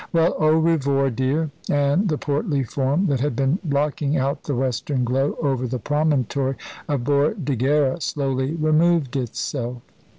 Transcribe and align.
Well, 0.11 0.33
O 0.39 0.59
revore, 0.59 1.15
dear," 1.15 1.51
and 1.69 2.09
the 2.09 2.17
portly 2.17 2.63
form 2.63 3.05
that 3.05 3.19
had 3.19 3.35
been 3.35 3.59
blocking 3.63 4.17
out 4.17 4.45
the 4.45 4.55
western 4.55 5.03
glow 5.03 5.37
over 5.39 5.67
the 5.67 5.77
promontory 5.77 6.55
of 6.89 7.03
Bordighera 7.03 8.01
slowly 8.01 8.55
removed 8.55 9.15
itself. 9.15 9.83